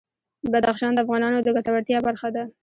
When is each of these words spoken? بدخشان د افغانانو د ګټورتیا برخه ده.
بدخشان 0.53 0.91
د 0.93 0.99
افغانانو 1.03 1.37
د 1.43 1.47
ګټورتیا 1.55 1.97
برخه 2.07 2.27
ده. 2.35 2.43